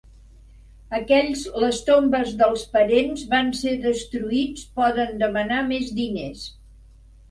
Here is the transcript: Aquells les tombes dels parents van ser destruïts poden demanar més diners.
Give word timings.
Aquells 0.99 1.43
les 1.65 1.83
tombes 1.91 2.33
dels 2.41 2.65
parents 2.79 3.23
van 3.37 3.55
ser 3.63 3.77
destruïts 3.87 4.69
poden 4.83 5.17
demanar 5.25 5.65
més 5.73 5.97
diners. 6.05 6.53